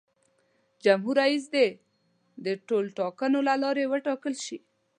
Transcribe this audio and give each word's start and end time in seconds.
جمهور 0.83 1.15
رئیس 1.23 1.43
دې 1.55 1.67
د 2.45 2.47
ټولټاکنو 2.67 3.39
له 3.47 3.55
لارې 3.63 3.85
وټاکل 3.91 4.33
شي. 4.45 4.57